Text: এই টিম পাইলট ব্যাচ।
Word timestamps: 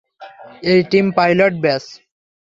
এই 0.63 0.79
টিম 0.91 1.05
পাইলট 1.17 1.53
ব্যাচ। 1.63 1.83